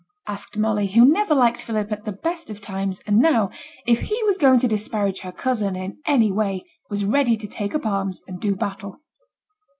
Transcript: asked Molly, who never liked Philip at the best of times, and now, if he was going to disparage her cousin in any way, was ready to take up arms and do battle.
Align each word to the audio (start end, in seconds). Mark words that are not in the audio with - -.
asked 0.25 0.57
Molly, 0.57 0.87
who 0.87 1.05
never 1.05 1.35
liked 1.35 1.61
Philip 1.61 1.91
at 1.91 2.05
the 2.05 2.11
best 2.11 2.49
of 2.49 2.59
times, 2.59 3.01
and 3.05 3.19
now, 3.19 3.51
if 3.85 4.01
he 4.01 4.19
was 4.23 4.39
going 4.39 4.57
to 4.61 4.67
disparage 4.67 5.19
her 5.19 5.31
cousin 5.31 5.75
in 5.75 5.99
any 6.07 6.31
way, 6.31 6.65
was 6.89 7.05
ready 7.05 7.37
to 7.37 7.45
take 7.45 7.75
up 7.75 7.85
arms 7.85 8.23
and 8.27 8.41
do 8.41 8.55
battle. 8.55 9.01